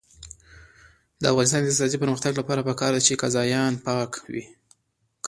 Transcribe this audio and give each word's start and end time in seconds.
د 1.21 1.23
افغانستان 1.31 1.59
د 1.61 1.65
اقتصادي 1.67 1.97
پرمختګ 2.03 2.33
لپاره 2.39 2.65
پکار 2.69 2.91
ده 2.95 3.01
چې 3.05 3.19
قاضیان 3.21 3.73
پاک 3.85 4.11
وي. 4.31 4.43